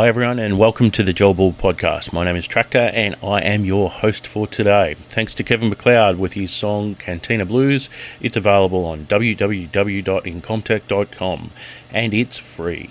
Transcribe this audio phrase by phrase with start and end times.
[0.00, 2.10] Hi, everyone, and welcome to the Gel Ball podcast.
[2.10, 4.96] My name is Tractor, and I am your host for today.
[5.08, 7.90] Thanks to Kevin MacLeod with his song Cantina Blues.
[8.18, 11.50] It's available on www.incompetech.com,
[11.92, 12.88] and it's free.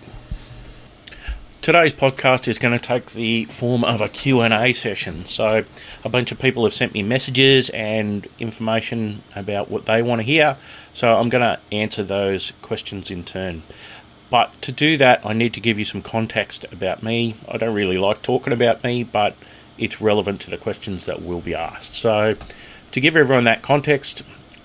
[1.64, 5.26] Today's podcast is going to take the form of a Q&A session.
[5.26, 5.66] So,
[6.04, 10.24] a bunch of people have sent me messages and information about what they want to
[10.24, 10.58] hear.
[10.94, 13.64] So, I'm going to answer those questions in turn.
[14.30, 17.36] But to do that, I need to give you some context about me.
[17.48, 19.36] I don't really like talking about me, but
[19.78, 21.96] it's relevant to the questions that will be asked.
[21.96, 22.36] So,
[22.92, 24.22] to give everyone that context,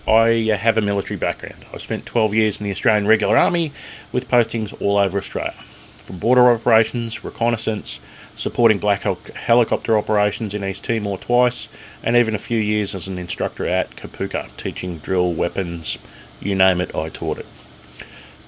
[0.07, 1.65] I have a military background.
[1.73, 3.73] I spent 12 years in the Australian Regular Army
[4.13, 5.55] with postings all over Australia,
[5.97, 8.01] from border operations, reconnaissance,
[8.37, 11.69] supporting black Hawk helicopter operations in East Timor twice,
[12.03, 15.97] and even a few years as an instructor at Kapooka, teaching drill, weapons,
[16.41, 17.47] you name it, I taught it.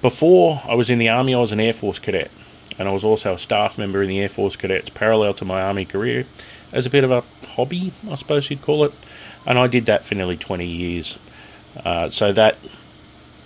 [0.06, 2.30] Before I was in the Army, I was an Air Force cadet,
[2.78, 5.60] and I was also a staff member in the Air Force Cadets parallel to my
[5.60, 6.26] Army career
[6.70, 8.94] as a bit of a hobby, I suppose you'd call it.
[9.44, 11.18] And I did that for nearly 20 years.
[11.84, 12.56] Uh, so that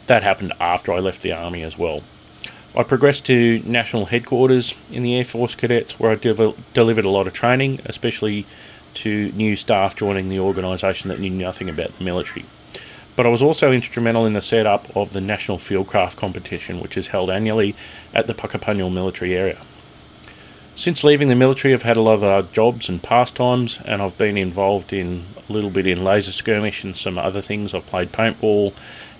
[0.06, 2.02] that happened after I left the Army as well.
[2.76, 7.10] I progressed to national headquarters in the Air Force Cadets, where I de- delivered a
[7.10, 8.44] lot of training, especially
[8.96, 12.44] to new staff joining the organisation that knew nothing about the military
[13.16, 17.08] but I was also instrumental in the setup of the National Fieldcraft Competition, which is
[17.08, 17.74] held annually
[18.14, 19.60] at the Puckapunyal military area.
[20.76, 24.38] Since leaving the military, I've had a lot of jobs and pastimes, and I've been
[24.38, 27.74] involved in a little bit in laser skirmish and some other things.
[27.74, 28.72] I've played paintball,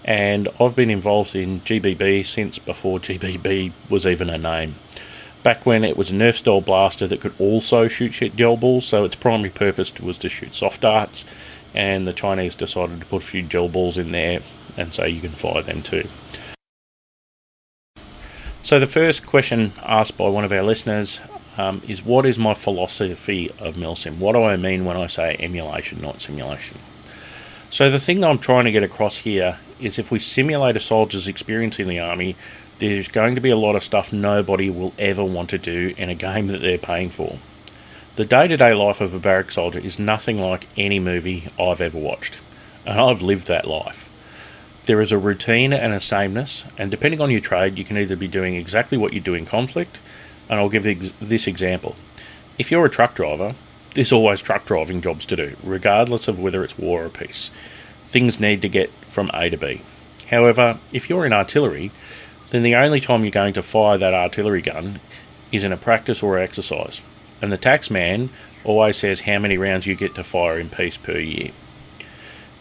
[0.05, 4.77] and I've been involved in GBB since before GBB was even a name.
[5.43, 9.05] Back when it was a Nerf style blaster that could also shoot gel balls, so
[9.05, 11.25] its primary purpose was to shoot soft darts
[11.75, 14.41] and the Chinese decided to put a few gel balls in there
[14.77, 16.09] and so you can fire them too.
[18.63, 21.21] So, the first question asked by one of our listeners
[21.57, 24.19] um, is What is my philosophy of milsim?
[24.19, 26.79] What do I mean when I say emulation, not simulation?
[27.71, 31.27] So, the thing I'm trying to get across here is if we simulate a soldier's
[31.27, 32.37] experience in the army,
[32.81, 36.11] there's going to be a lot of stuff nobody will ever want to do in
[36.11, 37.39] a game that they're paying for.
[38.21, 41.81] The day to day life of a barrack soldier is nothing like any movie I've
[41.81, 42.37] ever watched,
[42.85, 44.11] and I've lived that life.
[44.85, 48.17] There is a routine and a sameness, and depending on your trade, you can either
[48.17, 49.97] be doing exactly what you do in conflict,
[50.51, 50.85] and I'll give
[51.19, 51.97] this example.
[52.59, 53.55] If you're a truck driver,
[53.95, 57.51] there's always truck driving jobs to do, regardless of whether it's war or peace.
[58.07, 59.81] Things need to get from A to B.
[60.29, 61.91] However, if you're in artillery,
[62.51, 65.01] then the only time you're going to fire that artillery gun
[65.51, 67.01] is in a practice or exercise
[67.43, 68.31] and the tax man
[68.65, 71.51] always says how many rounds you get to fire in peace per year.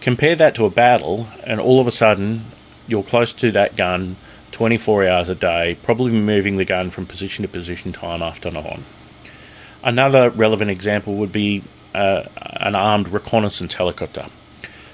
[0.01, 2.45] Compare that to a battle, and all of a sudden
[2.88, 4.16] you're close to that gun
[4.51, 8.85] 24 hours a day, probably moving the gun from position to position time after time.
[9.84, 11.63] Another relevant example would be
[11.94, 14.28] uh, an armed reconnaissance helicopter.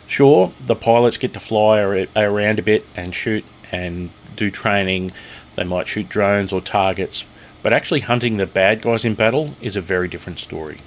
[0.07, 1.79] Sure, the pilots get to fly
[2.15, 5.11] around a bit and shoot and do training.
[5.55, 7.23] They might shoot drones or targets,
[7.65, 10.81] but actually hunting the bad guys in battle is a very different story.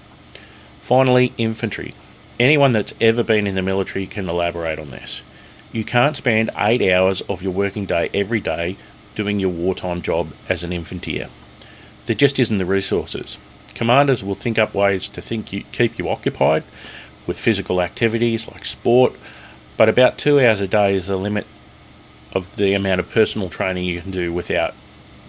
[0.80, 1.92] Finally, infantry.
[2.38, 5.22] Anyone that's ever been in the military can elaborate on this.
[5.72, 8.76] You can't spend eight hours of your working day every day
[9.16, 11.30] doing your wartime job as an infanteer.
[12.06, 13.38] There just isn't the resources.
[13.74, 16.62] Commanders will think up ways to think you, keep you occupied
[17.26, 19.14] with physical activities like sport,
[19.76, 21.48] but about two hours a day is the limit
[22.30, 24.74] of the amount of personal training you can do without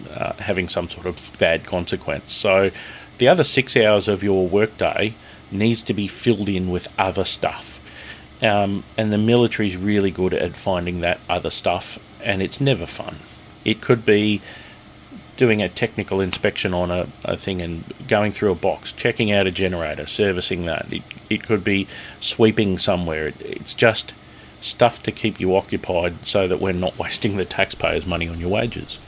[0.10, 2.34] uh, having some sort of bad consequence.
[2.34, 2.72] So
[3.18, 5.16] the other six hours of your workday
[5.52, 7.80] needs to be filled in with other stuff.
[8.42, 12.86] Um, and the military is really good at finding that other stuff, and it's never
[12.86, 13.20] fun.
[13.66, 14.42] It could be
[15.36, 19.48] doing a technical inspection on a, a, thing and going through a box, checking out
[19.48, 20.92] a generator, servicing that.
[20.92, 21.88] It, it could be
[22.20, 23.28] sweeping somewhere.
[23.28, 24.14] It, it's just
[24.62, 28.50] stuff to keep you occupied so that we're not wasting the taxpayers' money on your
[28.50, 29.00] wages.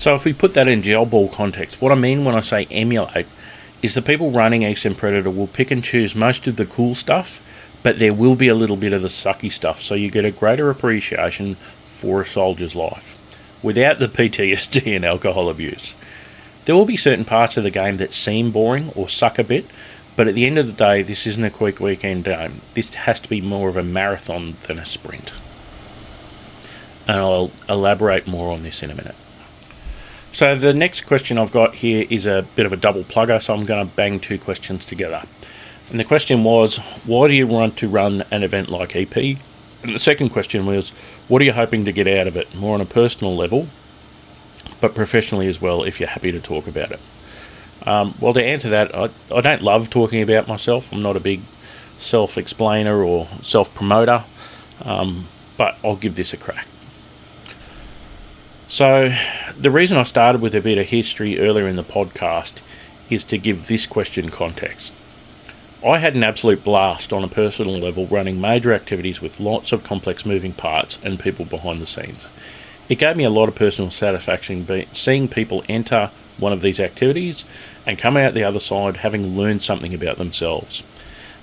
[0.00, 2.66] So if we put that in gel ball context, what I mean when I say
[2.70, 3.26] emulate
[3.82, 7.38] is the people running Eastern Predator will pick and choose most of the cool stuff,
[7.82, 10.30] but there will be a little bit of the sucky stuff, so you get a
[10.30, 11.58] greater appreciation
[11.90, 13.18] for a soldier's life
[13.62, 15.94] without the PTSD and alcohol abuse.
[16.64, 19.66] There will be certain parts of the game that seem boring or suck a bit,
[20.16, 22.62] but at the end of the day, this isn't a quick weekend game.
[22.72, 25.30] This has to be more of a marathon than a sprint.
[27.06, 29.14] And I'll elaborate more on this in a minute.
[30.32, 33.52] So the next question I've got here is a bit of a double plugger, so
[33.52, 35.24] I'm going to bang two questions together.
[35.90, 39.16] And the question was, why do you want to run an event like EP?
[39.82, 40.90] And the second question was,
[41.26, 43.66] what are you hoping to get out of it, more on a personal level,
[44.80, 47.00] but professionally as well, if you're happy to talk about it?
[47.84, 50.92] Um, well, to answer that, I, I don't love talking about myself.
[50.92, 51.40] I'm not a big
[51.98, 54.24] self explainer or self promoter,
[54.82, 55.26] um,
[55.56, 56.68] but I'll give this a crack.
[58.70, 59.12] So,
[59.58, 62.60] the reason I started with a bit of history earlier in the podcast
[63.10, 64.92] is to give this question context.
[65.84, 69.82] I had an absolute blast on a personal level running major activities with lots of
[69.82, 72.26] complex moving parts and people behind the scenes.
[72.88, 77.44] It gave me a lot of personal satisfaction seeing people enter one of these activities
[77.84, 80.84] and come out the other side having learned something about themselves.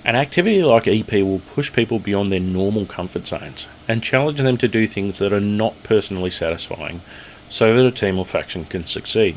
[0.04, 4.56] An activity like EP will push people beyond their normal comfort zones and challenge them
[4.58, 7.00] to do things that are not personally satisfying
[7.48, 9.36] so that a team or faction can succeed.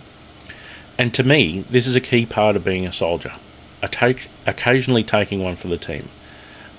[0.98, 3.34] And to me, this is a key part of being a soldier,
[3.81, 6.10] a take, occasionally taking one for the team.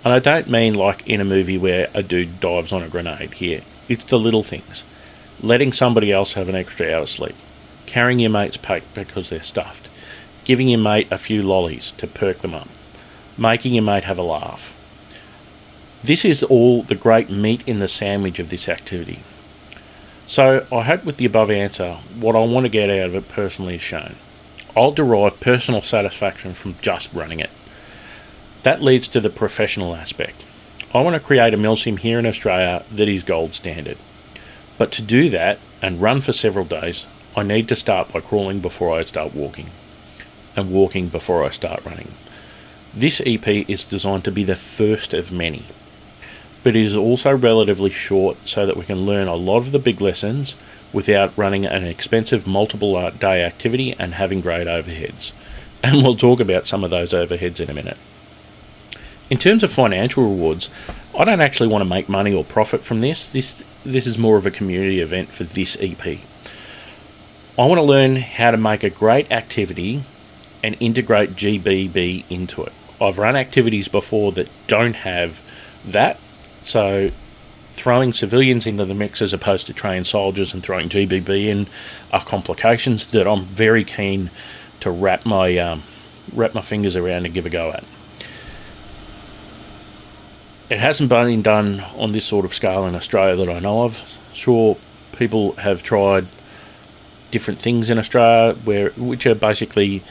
[0.05, 3.35] And I don't mean like in a movie where a dude dives on a grenade
[3.35, 3.63] here.
[3.89, 4.85] It's the little things.
[5.41, 7.37] Letting somebody else have an extra hour's sleep.
[7.87, 9.89] Carrying your mate's pack because they're stuffed.
[10.45, 12.69] Giving your mate a few lollies to perk them up
[13.37, 14.75] making your mate have a laugh.
[16.03, 19.23] This is all the great meat in the sandwich of this activity.
[20.27, 23.29] So, I hope with the above answer, what I want to get out of it
[23.29, 24.17] personally is shown.
[24.77, 27.51] I'll derive personal satisfaction from just running it.
[28.63, 30.45] That leads to the professional aspect.
[30.95, 33.99] I want to create a milsim here in Australia that is gold standard.
[34.79, 37.07] But to do that and run for several days,
[37.37, 39.71] I need to start by crawling before I start walking,
[40.55, 42.13] and walking before I start running.
[42.95, 45.65] This EP is designed to be the first of many,
[46.63, 49.79] but it is also relatively short so that we can learn a lot of the
[49.79, 50.57] big lessons
[50.93, 55.33] without running an expensive multiple day activity and having great overheads.
[55.85, 57.97] And we'll talk about some of those overheads in a minute.
[59.29, 60.71] In terms of financial rewards,
[61.19, 63.29] I don't actually want to make money or profit from this.
[63.31, 66.07] This this is more of a community event for this EP.
[67.59, 70.05] I want to learn how to make a great activity
[70.63, 72.73] and integrate GBB into it.
[73.03, 75.41] I've run activities before that don't have
[75.85, 76.19] that,
[76.63, 77.11] so
[77.75, 81.67] throwing civilians into the mix as opposed to trained soldiers and throwing GBB in
[82.13, 84.31] are complications that I'm very keen
[84.81, 85.83] to wrap my um,
[86.33, 87.85] wrap my fingers around and give a go at.
[90.71, 94.19] It hasn't been done on this sort of scale in Australia that I know of.
[94.33, 94.77] Sure,
[95.13, 96.27] people have tried
[97.31, 100.03] different things in Australia where which are basically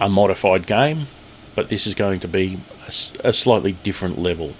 [0.00, 1.06] a modified game
[1.54, 4.54] but this is going to be a, a slightly different level.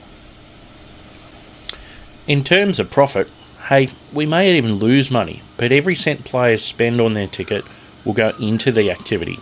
[2.26, 3.28] In terms of profit,
[3.68, 7.64] hey, we may even lose money, but every cent players spend on their ticket
[8.04, 9.38] will go into the activity,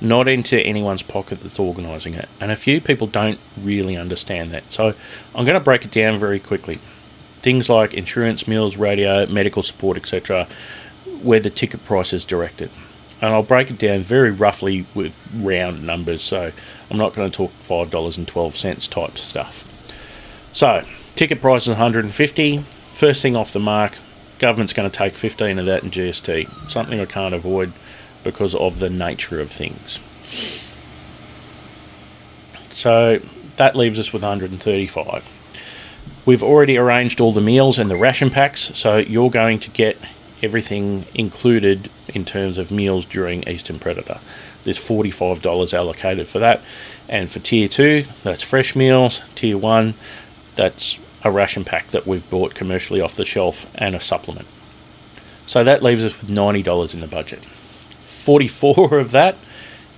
[0.00, 2.28] not into anyone's pocket that's organising it.
[2.40, 4.64] And a few people don't really understand that.
[4.72, 4.94] So
[5.34, 6.78] I'm going to break it down very quickly.
[7.42, 10.46] Things like insurance, meals, radio, medical support, etc.,
[11.22, 12.70] where the ticket price is directed
[13.22, 16.22] and I'll break it down very roughly with round numbers.
[16.22, 16.52] So
[16.90, 19.64] I'm not going to talk five dollars and twelve cents type stuff.
[20.52, 20.84] So
[21.14, 22.64] ticket price is 150.
[22.88, 23.96] First thing off the mark,
[24.38, 26.68] government's going to take 15 of that in GST.
[26.68, 27.72] Something I can't avoid
[28.22, 29.98] because of the nature of things.
[32.74, 33.20] So
[33.56, 35.30] that leaves us with 135.
[36.24, 39.98] We've already arranged all the meals and the ration packs, so you're going to get
[40.42, 44.20] everything included in terms of meals during Eastern Predator.
[44.64, 46.60] There's $45 allocated for that.
[47.08, 49.20] And for tier 2, that's fresh meals.
[49.34, 49.94] Tier 1,
[50.54, 54.46] that's a ration pack that we've bought commercially off the shelf and a supplement.
[55.46, 57.44] So that leaves us with $90 in the budget.
[58.06, 59.36] 44 of that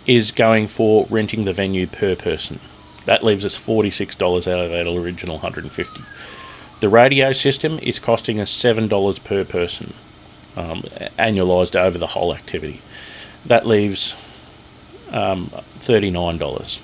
[0.07, 2.61] is going for renting the venue per person.
[3.07, 6.01] That leaves us $46 out of that original 150.
[6.81, 9.95] The radio system is costing us $7 per person
[10.57, 10.83] um,
[11.19, 12.81] annualized over the whole activity.
[13.47, 14.15] That leaves
[15.11, 16.81] um, $39.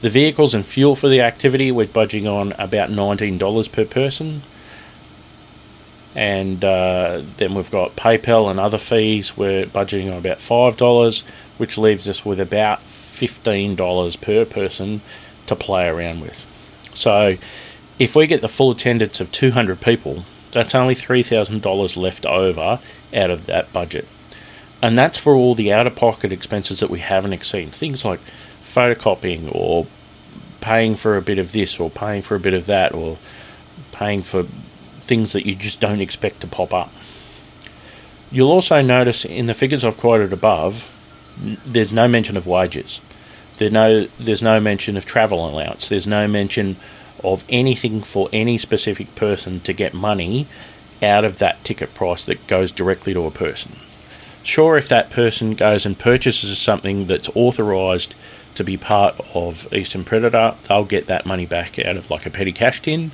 [0.00, 4.42] The vehicles and fuel for the activity, we're budging on about $19 per person.
[6.14, 11.22] And uh, then we've got PayPal and other fees, we're budgeting on about $5,
[11.58, 15.00] which leaves us with about $15 per person
[15.46, 16.44] to play around with.
[16.94, 17.36] So
[17.98, 22.78] if we get the full attendance of 200 people, that's only $3,000 left over
[23.14, 24.06] out of that budget.
[24.82, 27.70] And that's for all the out of pocket expenses that we haven't seen.
[27.70, 28.20] Things like
[28.62, 29.86] photocopying or
[30.60, 33.18] paying for a bit of this or paying for a bit of that or
[33.92, 34.46] paying for
[35.00, 36.92] things that you just don't expect to pop up.
[38.30, 40.90] You'll also notice in the figures I've quoted above,
[41.36, 43.00] there's no mention of wages.
[43.56, 45.88] There's no, there's no mention of travel allowance.
[45.88, 46.76] There's no mention
[47.24, 50.46] of anything for any specific person to get money
[51.02, 53.76] out of that ticket price that goes directly to a person.
[54.42, 58.14] Sure, if that person goes and purchases something that's authorised
[58.54, 62.30] to be part of Eastern Predator, they'll get that money back out of like a
[62.30, 63.12] petty cash tin.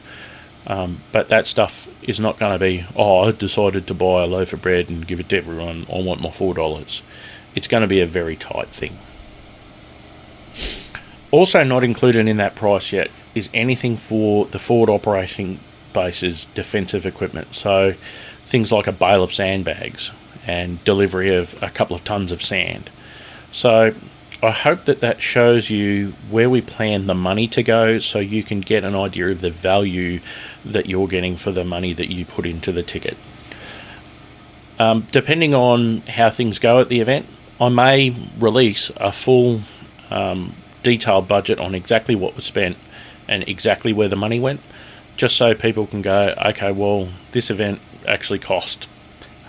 [0.67, 4.27] Um, but that stuff is not going to be, oh, I decided to buy a
[4.27, 5.87] loaf of bread and give it to everyone.
[5.93, 7.03] I want my $4.
[7.55, 8.99] It's going to be a very tight thing.
[11.31, 15.61] Also, not included in that price yet is anything for the forward operating
[15.93, 17.55] bases defensive equipment.
[17.55, 17.95] So,
[18.45, 20.11] things like a bale of sandbags
[20.47, 22.91] and delivery of a couple of tons of sand.
[23.53, 23.95] So,
[24.43, 28.45] I hope that that shows you where we plan the money to go so you
[28.45, 30.21] can get an idea of the value
[30.65, 33.17] that you're getting for the money that you put into the ticket.
[34.79, 37.27] Um, depending on how things go at the event,
[37.61, 39.63] I may release a full
[40.11, 42.77] um, detailed budget on exactly what was spent
[43.27, 44.61] and exactly where the money went,
[45.17, 48.89] just so people can go, okay, well, this event actually cost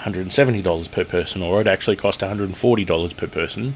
[0.02, 3.76] $170 per person, or it actually cost $140 per person,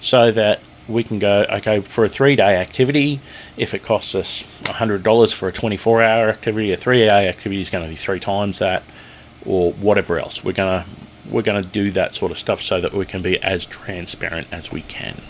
[0.00, 3.20] so that we can go, okay, for a three day activity,
[3.56, 7.70] if it costs us $100 for a 24 hour activity, a three day activity is
[7.70, 8.82] going to be three times that,
[9.44, 10.44] or whatever else.
[10.44, 10.88] We're going to
[11.30, 14.46] we're going to do that sort of stuff so that we can be as transparent
[14.52, 15.20] as we can.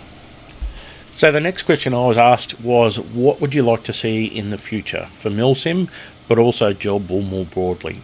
[1.17, 4.51] So the next question I was asked was, what would you like to see in
[4.51, 5.89] the future for MilSim,
[6.29, 8.03] but also GelBall more broadly?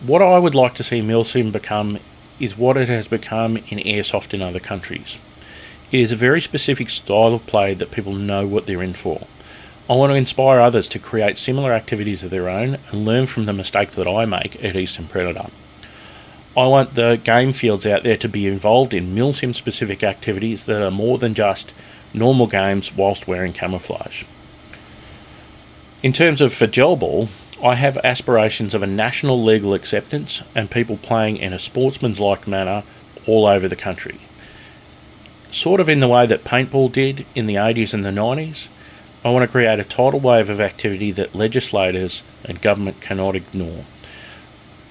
[0.00, 1.98] What I would like to see MilSim become
[2.38, 5.18] is what it has become in airsoft in other countries.
[5.90, 9.26] It is a very specific style of play that people know what they're in for.
[9.90, 13.46] I want to inspire others to create similar activities of their own and learn from
[13.46, 15.50] the mistakes that I make at Eastern Predator.
[16.56, 20.82] I want the game fields out there to be involved in milsim specific activities that
[20.82, 21.74] are more than just
[22.14, 24.24] normal games whilst wearing camouflage.
[26.02, 27.28] In terms of for GelBall,
[27.62, 32.48] I have aspirations of a national legal acceptance and people playing in a sportsman's like
[32.48, 32.84] manner
[33.26, 34.20] all over the country.
[35.50, 38.68] Sort of in the way that paintball did in the 80s and the 90s,
[39.22, 43.84] I want to create a tidal wave of activity that legislators and government cannot ignore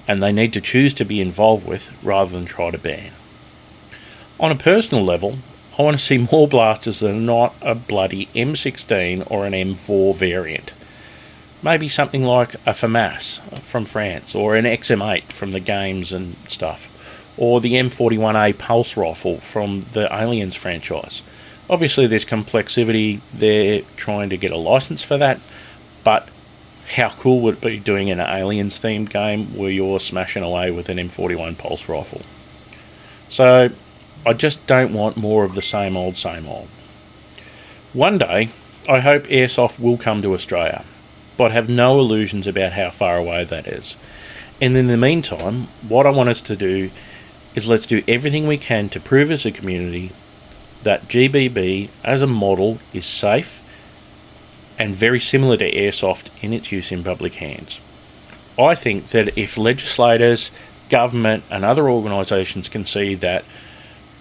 [0.08, 3.12] and they need to choose to be involved with rather than try to ban.
[4.38, 5.38] On a personal level,
[5.78, 10.14] I want to see more blasters that are not a bloody M16 or an M4
[10.14, 10.72] variant.
[11.62, 16.88] Maybe something like a FAMAS from France or an XM8 from the games and stuff,
[17.36, 21.22] or the M41A Pulse rifle from the Aliens franchise.
[21.68, 25.40] Obviously, there's complexity, they're trying to get a license for that,
[26.04, 26.28] but
[26.94, 30.88] how cool would it be doing an aliens themed game where you're smashing away with
[30.88, 32.22] an M41 pulse rifle?
[33.28, 33.70] So
[34.24, 36.68] I just don't want more of the same old, same old.
[37.92, 38.50] One day,
[38.88, 40.84] I hope airsoft will come to Australia,
[41.36, 43.96] but have no illusions about how far away that is.
[44.60, 46.90] And in the meantime, what I want us to do
[47.54, 50.12] is let's do everything we can to prove as a community
[50.82, 53.60] that GBB as a model is safe
[54.78, 57.80] and very similar to airsoft in its use in public hands.
[58.58, 60.50] I think that if legislators,
[60.88, 63.44] government, and other organisations can see that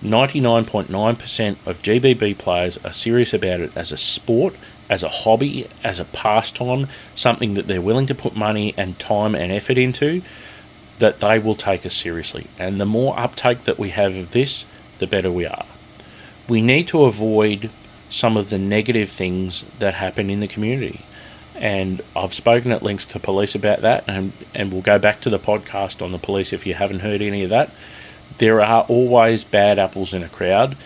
[0.03, 4.55] 99.9% of GBB players are serious about it as a sport,
[4.89, 9.35] as a hobby, as a pastime, something that they're willing to put money and time
[9.35, 10.21] and effort into,
[10.99, 12.47] that they will take us seriously.
[12.59, 14.65] And the more uptake that we have of this,
[14.99, 15.65] the better we are.
[16.47, 17.71] We need to avoid
[18.15, 21.01] some of the negative things that happen in the community.
[21.53, 25.29] And I've spoken at length to police about that, and, and we'll go back to
[25.29, 27.71] the podcast on the police if you haven't heard any of that.
[28.37, 30.77] There are always bad apples in a crowd,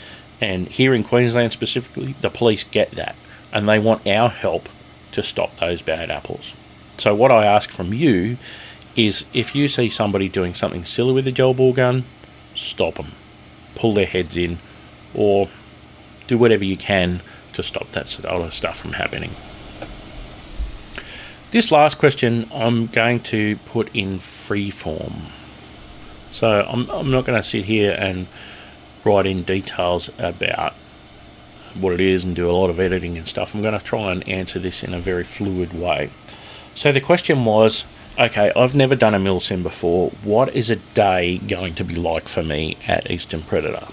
[0.42, 3.16] and here in Queensland specifically, the police get that,
[3.54, 4.68] and they want our help
[5.12, 6.56] to stop those bad apples.
[6.98, 8.38] So, what I ask from you
[8.96, 12.06] is if you see somebody doing something silly with a gel ball gun,
[12.56, 13.12] stop them,
[13.76, 14.58] pull their heads in,
[15.14, 15.48] or
[16.30, 17.22] do whatever you can
[17.54, 19.32] to stop that sort of stuff from happening.
[21.52, 25.24] This last question I'm going to put in free form.
[26.32, 28.28] So I'm, I'm not going to sit here and
[29.04, 30.74] write in details about
[31.74, 33.56] what it is and do a lot of editing and stuff.
[33.56, 36.12] I'm going to try and answer this in a very fluid way.
[36.76, 37.84] So the question was
[38.20, 40.12] okay, I've never done a milsim before.
[40.24, 43.88] What is a day going to be like for me at Eastern Predator?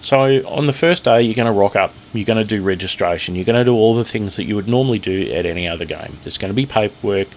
[0.00, 1.92] So on the first day, you're going to rock up.
[2.12, 3.34] You're going to do registration.
[3.34, 5.84] You're going to do all the things that you would normally do at any other
[5.84, 6.18] game.
[6.22, 7.28] There's going to be paperwork,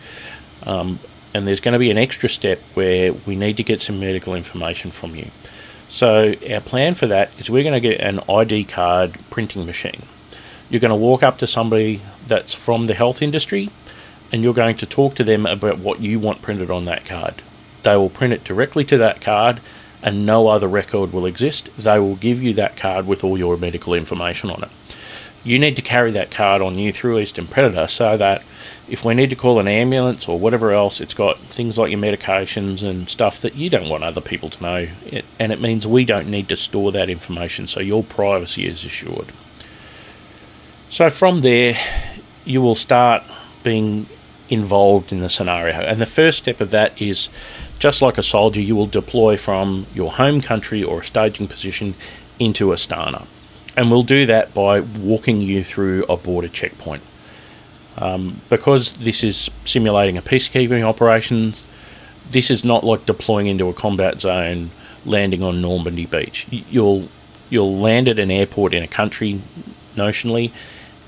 [0.64, 1.00] um,
[1.34, 4.36] and there's going to be an extra step where we need to get some medical
[4.36, 5.32] information from you.
[5.90, 10.04] So our plan for that is we're going to get an ID card printing machine.
[10.70, 13.70] You're going to walk up to somebody that's from the health industry,
[14.32, 17.42] and you're going to talk to them about what you want printed on that card.
[17.84, 19.60] They will print it directly to that card
[20.02, 23.58] and no other record will exist, they will give you that card with all your
[23.58, 24.70] medical information on it.
[25.44, 28.44] You need to carry that card on you through Eastern Predator so that
[28.88, 32.00] if we need to call an ambulance or whatever else, it's got things like your
[32.00, 34.88] medications and stuff that you don't want other people to know.
[35.06, 38.86] It, and it means we don't need to store that information, so your privacy is
[38.86, 39.32] assured.
[40.90, 41.76] So from there,
[42.46, 43.24] you will start
[43.64, 44.08] being
[44.50, 45.76] involved in the scenario.
[45.76, 47.30] And the first step of that is
[47.82, 51.96] just like a soldier, you will deploy from your home country or a staging position
[52.38, 53.26] into Astana.
[53.76, 57.02] And we'll do that by walking you through a border checkpoint.
[57.98, 61.64] Um, because this is simulating a peacekeeping operations,
[62.30, 64.70] this is not like deploying into a combat zone,
[65.04, 66.46] landing on Normandy Beach.
[66.52, 67.10] You'll
[67.50, 69.42] you'll land at an airport in a country,
[69.96, 70.52] notionally,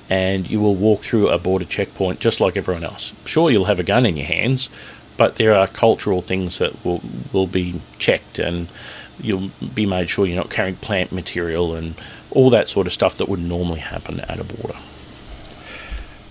[0.09, 3.13] and you will walk through a border checkpoint just like everyone else.
[3.25, 4.69] Sure, you'll have a gun in your hands,
[5.17, 7.01] but there are cultural things that will
[7.31, 8.67] will be checked, and
[9.19, 11.95] you'll be made sure you're not carrying plant material and
[12.31, 14.77] all that sort of stuff that would normally happen at a border.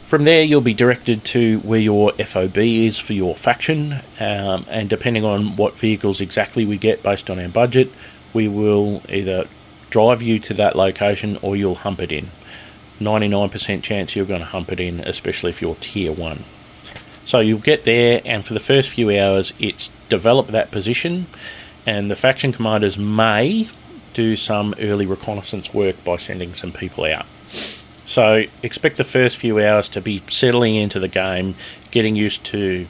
[0.05, 4.91] From there, you'll be directed to where your FOB is for your faction, um, and
[4.91, 7.91] depending on what vehicles exactly we get based on our budget,
[8.35, 9.47] we will either
[9.89, 12.31] drive you to that location or you'll hump it in.
[13.01, 16.45] 99% chance you're going to hump it in, especially if you're tier 1.
[17.25, 21.27] So you'll get there, and for the first few hours, it's develop that position,
[21.87, 23.69] and the faction commanders may
[24.13, 27.27] do some early reconnaissance work by sending some people out.
[28.05, 31.55] So expect the first few hours to be settling into the game,
[31.91, 32.87] getting used to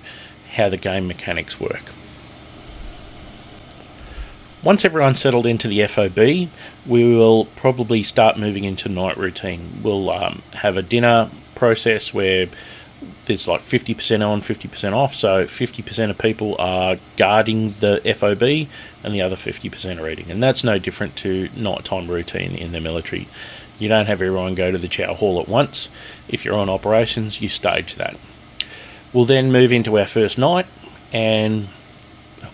[0.54, 1.82] how the game mechanics work.
[4.62, 6.48] Once everyone's settled into the FOB,
[6.86, 9.80] we will probably start moving into night routine.
[9.82, 12.48] We'll um, have a dinner process where
[13.32, 15.14] there's like 50% on, 50% off.
[15.14, 18.68] So 50% of people are guarding the FOB
[19.04, 20.30] and the other 50% are eating.
[20.30, 23.26] And that's no different to nighttime routine in the military.
[23.78, 25.88] You don't have everyone go to the chow hall at once.
[26.28, 28.16] If you're on operations, you stage that.
[29.12, 30.66] We'll then move into our first night
[31.12, 31.68] and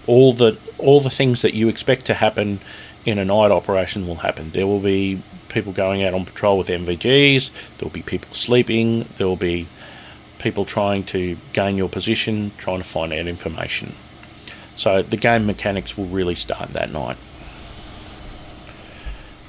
[0.07, 2.61] all the all the things that you expect to happen
[3.05, 4.51] in a night operation will happen.
[4.53, 9.09] There will be people going out on patrol with NVGs, there will be people sleeping,
[9.17, 9.67] there will be
[10.39, 13.95] people trying to gain your position, trying to find out information.
[14.77, 17.17] So the game mechanics will really start that night.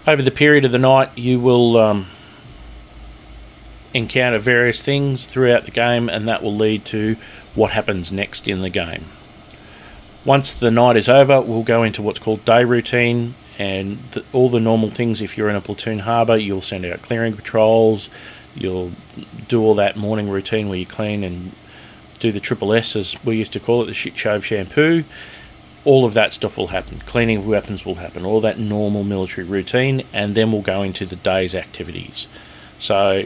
[0.07, 2.07] Over the period of the night, you will um,
[3.93, 7.15] encounter various things throughout the game, and that will lead to
[7.53, 9.05] what happens next in the game.
[10.25, 14.49] Once the night is over, we'll go into what's called day routine and the, all
[14.49, 15.21] the normal things.
[15.21, 18.09] If you're in a platoon harbour, you'll send out clearing patrols,
[18.59, 18.91] you'll
[19.47, 21.51] do all that morning routine where you clean and
[22.19, 25.03] do the triple S, as we used to call it, the shit shave shampoo.
[25.85, 26.99] All of that stuff will happen.
[26.99, 28.25] Cleaning of weapons will happen.
[28.25, 32.27] All that normal military routine, and then we'll go into the day's activities.
[32.77, 33.25] So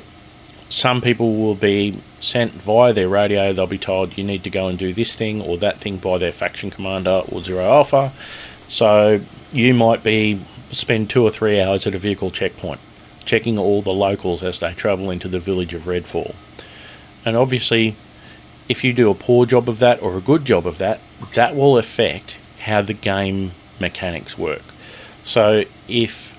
[0.70, 4.68] some people will be sent via their radio, they'll be told you need to go
[4.68, 8.12] and do this thing or that thing by their faction commander or Zero Alpha.
[8.68, 12.80] So you might be spend two or three hours at a vehicle checkpoint,
[13.26, 16.36] checking all the locals as they travel into the village of Redfall.
[17.26, 17.96] And obviously,
[18.70, 21.00] if you do a poor job of that or a good job of that,
[21.34, 24.64] that will affect how the game mechanics work.
[25.24, 26.36] So if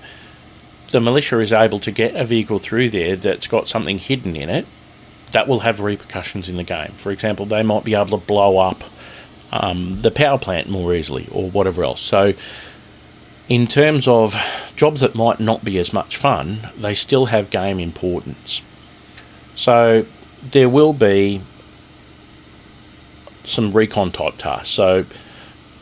[0.89, 4.49] the militia is able to get a vehicle through there that's got something hidden in
[4.49, 4.65] it,
[5.31, 6.93] that will have repercussions in the game.
[6.97, 8.83] For example, they might be able to blow up
[9.51, 12.01] um, the power plant more easily or whatever else.
[12.01, 12.33] So,
[13.47, 14.35] in terms of
[14.75, 18.61] jobs that might not be as much fun, they still have game importance.
[19.55, 20.05] So,
[20.51, 21.41] there will be
[23.43, 24.69] some recon type tasks.
[24.69, 25.05] So,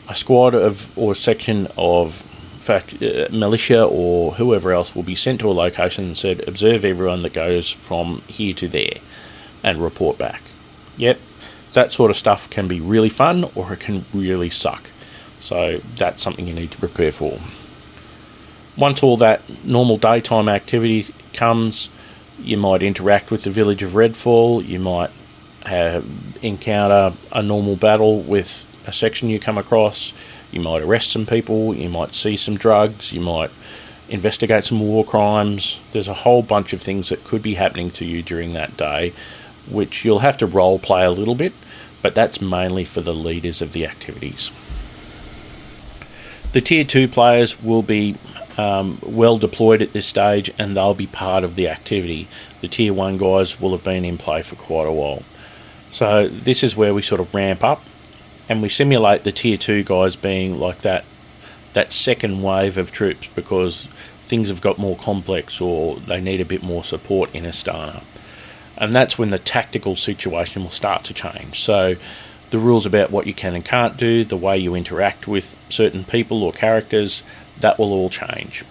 [0.08, 2.24] a squad of or a section of
[2.64, 6.84] fact, uh, militia or whoever else will be sent to a location and said, observe
[6.84, 8.96] everyone that goes from here to there
[9.62, 10.42] and report back.
[10.96, 11.20] Yep,
[11.74, 14.90] that sort of stuff can be really fun or it can really suck.
[15.44, 17.38] So that's something you need to prepare for.
[18.76, 21.88] Once all that normal daytime activity comes,
[22.38, 25.10] you might interact with the village of Redfall, you might
[25.64, 26.04] have,
[26.42, 30.12] encounter a normal battle with a section you come across
[30.54, 33.50] you might arrest some people, you might see some drugs, you might
[34.08, 35.80] investigate some war crimes.
[35.90, 39.12] There's a whole bunch of things that could be happening to you during that day,
[39.68, 41.52] which you'll have to role play a little bit,
[42.02, 44.52] but that's mainly for the leaders of the activities.
[46.54, 48.14] The tier 2 players will be
[48.56, 52.28] um, well deployed at this stage and they'll be part of the activity.
[52.60, 55.24] The tier 1 guys will have been in play for quite a while.
[55.90, 57.82] So, this is where we sort of ramp up
[58.48, 61.04] and we simulate the tier two guys being like that
[61.72, 63.88] that second wave of troops because
[64.20, 68.04] things have got more complex or they need a bit more support in Astana.
[68.76, 71.64] And that's when the tactical situation will start to change.
[71.64, 71.96] So,
[72.54, 76.04] the rules about what you can and can't do, the way you interact with certain
[76.04, 77.24] people or characters,
[77.58, 78.64] that will all change.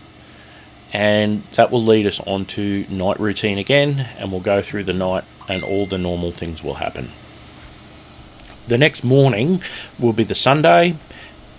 [0.94, 4.94] And that will lead us on to night routine again, and we'll go through the
[4.94, 7.12] night, and all the normal things will happen.
[8.68, 9.62] The next morning
[10.00, 10.96] will be the Sunday,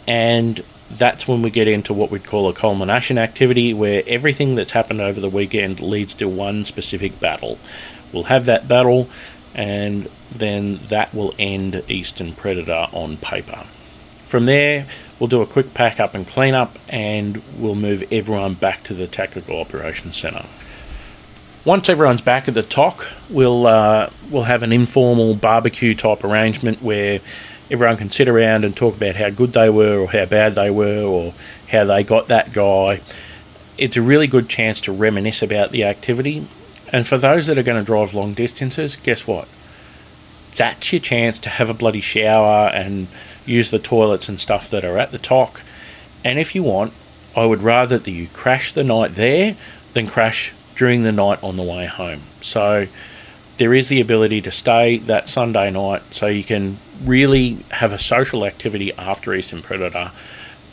[0.07, 4.73] and that's when we get into what we'd call a culmination activity where everything that's
[4.73, 7.59] happened over the weekend leads to one specific battle.
[8.15, 9.11] We'll have that battle,
[9.55, 13.66] and then that will end Eastern Predator on paper.
[14.27, 14.87] From there,
[15.18, 18.94] we'll do a quick pack up and clean up, and we'll move everyone back to
[18.94, 20.47] the Tactical Operations Centre.
[21.64, 26.83] Once everyone's back at the TOC, we'll uh, we'll have an informal barbecue type arrangement
[26.83, 27.20] where
[27.70, 30.70] everyone can sit around and talk about how good they were, or how bad they
[30.70, 31.33] were, or
[31.68, 33.01] how they got that guy.
[33.79, 36.49] It's a really good chance to reminisce about the activity
[36.94, 39.49] and for those that are going to drive long distances, guess what?
[40.57, 43.09] That's your chance to have a bloody shower and
[43.45, 45.61] use the toilets and stuff that are at the TOC.
[46.23, 46.93] And if you want,
[47.37, 49.57] I would rather that you crash the night there
[49.93, 52.23] than crash during the night on the way home.
[52.40, 52.87] So
[53.59, 57.99] there is the ability to stay that Sunday night so you can really have a
[57.99, 60.12] social activity after Eastern Predator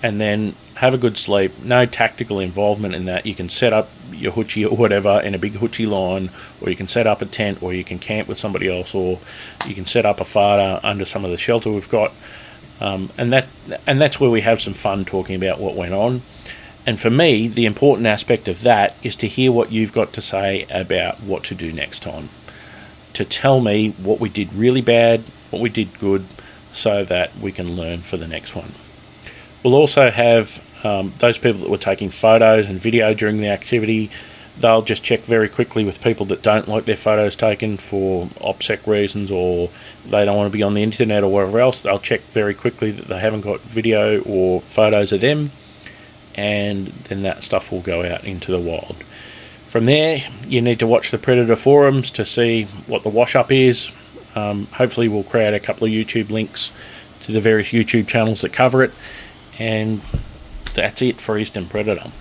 [0.04, 1.52] and then have a good sleep.
[1.64, 3.26] No tactical involvement in that.
[3.26, 6.76] You can set up your hoochie or whatever in a big hoochie line, or you
[6.76, 9.20] can set up a tent, or you can camp with somebody else, or
[9.68, 12.12] you can set up a fada under some of the shelter we've got.
[12.80, 13.48] Um, and that
[13.86, 16.24] and that's where we have some fun talking about what went on.
[16.86, 20.22] And for me, the important aspect of that is to hear what you've got to
[20.22, 22.30] say about what to do next time.
[23.14, 26.26] To tell me what we did really bad, what we did good,
[26.72, 28.74] so that we can learn for the next one.
[29.63, 34.10] We'll also have um, those people that were taking photos and video during the activity.
[34.60, 38.86] They'll just check very quickly with people that don't like their photos taken for OPSEC
[38.88, 39.69] reasons or
[40.06, 41.84] they don't want to be on the internet or whatever else.
[41.84, 45.52] They'll check very quickly that they haven't got video or photos of them,
[46.36, 48.97] and then that stuff will go out into the wild.
[49.67, 53.52] From there, you need to watch the Predator forums to see what the wash up
[53.52, 53.91] is.
[54.36, 56.71] Um, hopefully, we'll create a couple of YouTube links
[57.21, 58.91] to the various YouTube channels that cover it
[59.62, 60.02] and
[60.74, 62.12] that's it for Eastern Predator.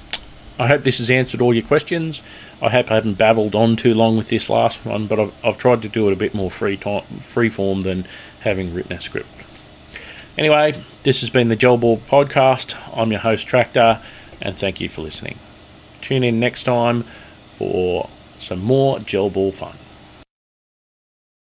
[0.58, 2.20] I hope this has answered all your questions.
[2.60, 5.56] I hope I haven't babbled on too long with this last one, but I've, I've
[5.56, 8.06] tried to do it a bit more free time, free form than
[8.40, 9.30] having written a script.
[10.36, 12.76] Anyway, this has been the Gel Ball Podcast.
[12.94, 14.02] I'm your host, Tractor,
[14.42, 15.38] and thank you for listening.
[16.02, 17.04] Tune in next time
[17.56, 19.78] for some more Gel Ball fun.